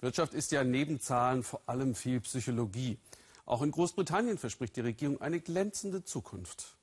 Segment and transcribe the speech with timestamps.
[0.00, 2.98] Wirtschaft ist ja neben Zahlen vor allem viel Psychologie.
[3.44, 6.76] Auch in Großbritannien verspricht die Regierung eine glänzende Zukunft.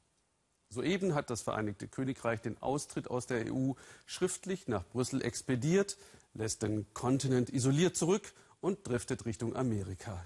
[0.69, 3.71] Soeben hat das Vereinigte Königreich den Austritt aus der EU
[4.05, 5.97] schriftlich nach Brüssel expediert,
[6.33, 10.25] lässt den Kontinent isoliert zurück und driftet Richtung Amerika.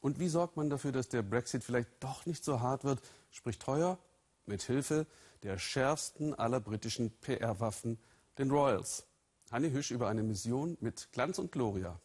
[0.00, 3.00] Und wie sorgt man dafür, dass der Brexit vielleicht doch nicht so hart wird?
[3.30, 3.98] Spricht teuer
[4.46, 5.06] mit Hilfe
[5.42, 7.98] der schärfsten aller britischen PR-Waffen,
[8.38, 9.06] den Royals.
[9.50, 12.00] Hanni Hüsch über eine Mission mit Glanz und Gloria.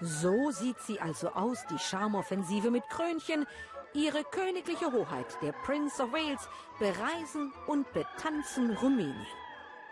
[0.00, 3.46] So sieht sie also aus, die Charmoffensive mit Krönchen.
[3.94, 6.48] Ihre königliche Hoheit, der Prince of Wales,
[6.78, 9.26] bereisen und betanzen Rumänien.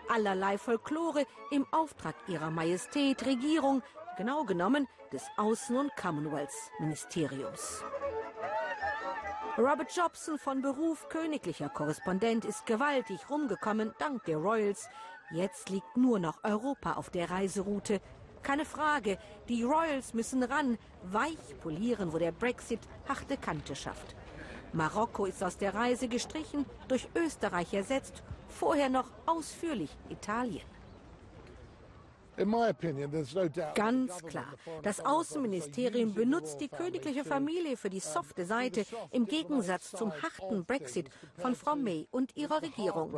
[0.09, 3.83] Allerlei Folklore im Auftrag ihrer Majestät, Regierung,
[4.17, 7.83] genau genommen des Außen- und Commonwealth-Ministeriums.
[9.59, 14.89] Robert Jobson von Beruf königlicher Korrespondent ist gewaltig rumgekommen, dank der Royals.
[15.31, 18.01] Jetzt liegt nur noch Europa auf der Reiseroute.
[18.47, 19.19] Keine Frage,
[19.49, 24.15] die Royals müssen ran, weich polieren, wo der Brexit harte Kante schafft.
[24.73, 30.65] Marokko ist aus der Reise gestrichen, durch Österreich ersetzt, vorher noch ausführlich Italien.
[33.75, 40.13] Ganz klar, das Außenministerium benutzt die königliche Familie für die softe Seite im Gegensatz zum
[40.23, 43.13] harten Brexit von Frau May und ihrer Regierung.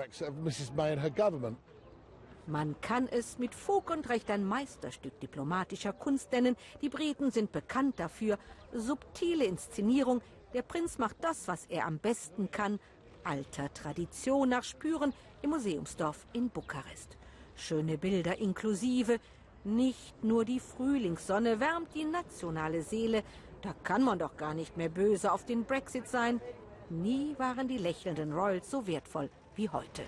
[2.49, 6.57] Man kann es mit Fug und Recht ein Meisterstück diplomatischer Kunst nennen.
[6.81, 8.39] Die Briten sind bekannt dafür.
[8.73, 10.23] Subtile Inszenierung.
[10.55, 12.81] Der Prinz macht das, was er am besten kann.
[13.23, 17.19] Alter Tradition nach Spüren im Museumsdorf in Bukarest.
[17.55, 19.21] Schöne Bilder inklusive.
[19.65, 23.25] Nicht nur die Frühlingssonne wärmt die nationale Seele.
[23.61, 26.41] Da kann man doch gar nicht mehr böse auf den Brexit sein.
[26.89, 30.05] Nie waren die lächelnden Royals so wertvoll wie heute.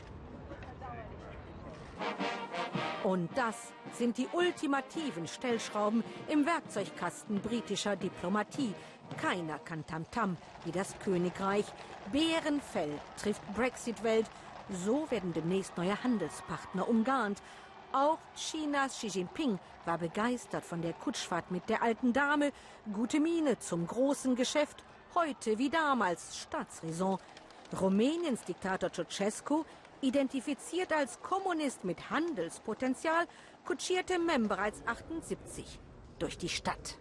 [3.10, 3.56] Und das
[3.98, 8.72] sind die ultimativen Stellschrauben im Werkzeugkasten britischer Diplomatie.
[9.20, 11.64] Keiner kann Tamtam -Tam wie das Königreich.
[12.12, 14.26] Bärenfell trifft Brexit-Welt.
[14.84, 17.42] So werden demnächst neue Handelspartner umgarnt.
[17.90, 22.52] Auch Chinas Xi Jinping war begeistert von der Kutschfahrt mit der alten Dame.
[22.92, 24.84] Gute Miene zum großen Geschäft.
[25.16, 27.18] Heute wie damals Staatsräson.
[27.80, 29.64] Rumäniens Diktator Ceausescu
[30.02, 33.26] Identifiziert als Kommunist mit Handelspotenzial,
[33.66, 35.78] kutschierte Mem bereits 78
[36.18, 36.96] durch die Stadt.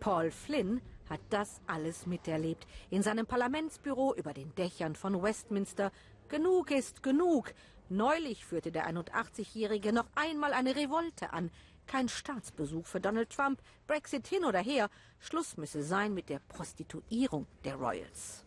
[0.00, 2.66] Paul Flynn hat das alles miterlebt.
[2.90, 5.92] In seinem Parlamentsbüro über den Dächern von Westminster.
[6.28, 7.54] Genug ist genug.
[7.88, 11.50] Neulich führte der 81-Jährige noch einmal eine Revolte an.
[11.86, 13.62] Kein Staatsbesuch für Donald Trump.
[13.86, 14.90] Brexit hin oder her.
[15.20, 18.45] Schluss müsse sein mit der Prostituierung der Royals.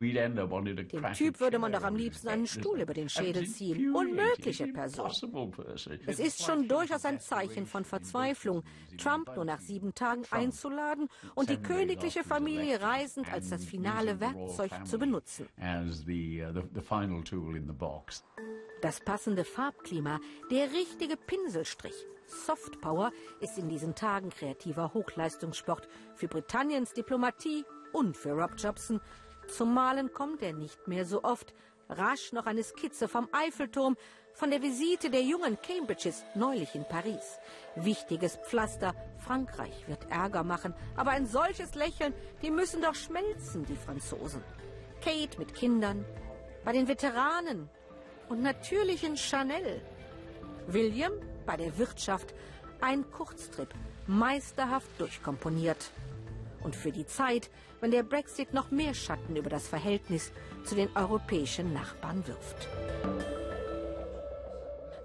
[0.00, 3.94] Dem Typ würde man doch am liebsten einen Stuhl über den Schädel ziehen.
[3.94, 5.10] Unmögliche Person.
[6.06, 8.62] Es ist schon durchaus ein Zeichen von Verzweiflung,
[8.98, 14.70] Trump nur nach sieben Tagen einzuladen und die königliche Familie reisend als das finale Werkzeug
[14.84, 15.46] zu benutzen.
[15.58, 15.90] Uh,
[18.82, 20.20] das passende Farbklima,
[20.50, 21.94] der richtige Pinselstrich.
[22.26, 29.00] Softpower ist in diesen Tagen kreativer Hochleistungssport für Britanniens Diplomatie und für Rob Jobson,
[29.48, 31.54] zum Malen kommt er nicht mehr so oft.
[31.88, 33.96] Rasch noch eine Skizze vom Eiffelturm,
[34.32, 37.38] von der Visite der jungen Cambridges neulich in Paris.
[37.74, 42.12] Wichtiges Pflaster, Frankreich wird Ärger machen, aber ein solches Lächeln,
[42.42, 44.42] die müssen doch schmelzen, die Franzosen.
[45.00, 46.04] Kate mit Kindern,
[46.64, 47.70] bei den Veteranen
[48.28, 49.80] und natürlich in Chanel.
[50.66, 51.12] William
[51.46, 52.34] bei der Wirtschaft,
[52.80, 53.72] ein Kurztrip,
[54.06, 55.90] meisterhaft durchkomponiert
[56.62, 57.50] und für die Zeit,
[57.80, 60.32] wenn der Brexit noch mehr Schatten über das Verhältnis
[60.64, 62.68] zu den europäischen Nachbarn wirft.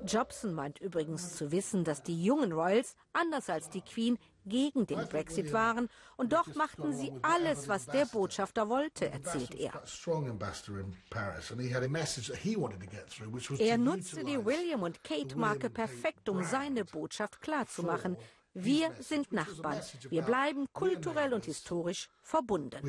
[0.06, 5.08] Jobson meint übrigens zu wissen, dass die jungen Royals, anders als die Queen, gegen den
[5.08, 9.72] Brexit waren und doch machten sie alles, was der Botschafter wollte, erzählt er.
[13.60, 18.18] Er nutzte die William und Kate Marke perfekt, um seine Botschaft klarzumachen.
[18.54, 19.80] Wir sind Nachbarn.
[20.10, 22.82] Wir bleiben kulturell und historisch verbunden.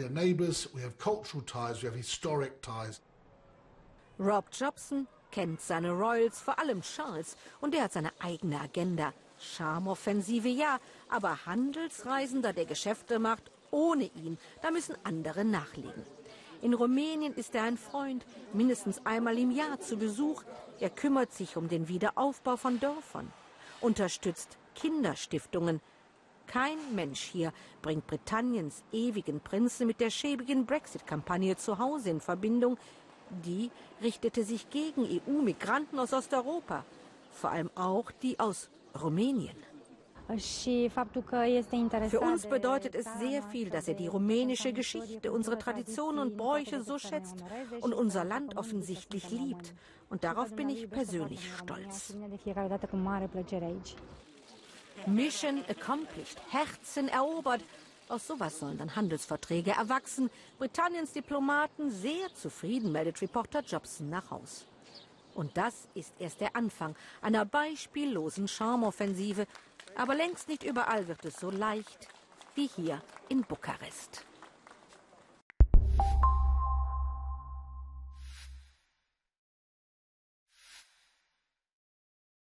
[4.19, 9.13] Rob Jobson kennt seine Royals, vor allem Charles, und er hat seine eigene Agenda.
[9.39, 10.79] Charmoffensive ja,
[11.09, 16.05] aber Handelsreisender, der Geschäfte macht, ohne ihn, da müssen andere nachlegen.
[16.61, 20.43] In Rumänien ist er ein Freund, mindestens einmal im Jahr zu Besuch.
[20.81, 23.33] Er kümmert sich um den Wiederaufbau von Dörfern,
[23.81, 25.81] unterstützt Kinderstiftungen.
[26.47, 32.77] Kein Mensch hier bringt Britanniens ewigen Prinzen mit der schäbigen Brexit-Kampagne zu Hause in Verbindung.
[33.45, 33.71] Die
[34.03, 36.85] richtete sich gegen EU-Migranten aus Osteuropa,
[37.31, 38.69] vor allem auch die aus
[39.01, 39.57] Rumänien.
[42.09, 46.83] Für uns bedeutet es sehr viel, dass er die rumänische Geschichte, unsere Traditionen und Bräuche
[46.83, 47.45] so schätzt
[47.81, 49.75] und unser Land offensichtlich liebt.
[50.09, 52.15] Und darauf bin ich persönlich stolz.
[55.07, 57.63] Mission accomplished, Herzen erobert.
[58.09, 60.31] Aus sowas sollen dann Handelsverträge erwachsen.
[60.59, 64.67] Britanniens Diplomaten sehr zufrieden, meldet Reporter Jobson nach Haus.
[65.35, 69.47] Und das ist erst der Anfang einer beispiellosen Charmoffensive.
[69.97, 72.09] Aber längst nicht überall wird es so leicht
[72.55, 74.25] wie hier in Bukarest.